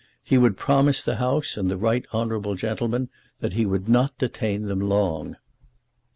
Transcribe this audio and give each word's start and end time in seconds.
He 0.25 0.35
would 0.35 0.57
promise 0.57 1.03
the 1.03 1.17
House 1.17 1.57
and 1.57 1.69
the 1.69 1.77
right 1.77 2.03
honourable 2.11 2.55
gentleman 2.55 3.09
that 3.39 3.53
he 3.53 3.67
would 3.67 3.87
not 3.87 4.17
detain 4.17 4.63
them 4.63 4.79
long." 4.79 5.35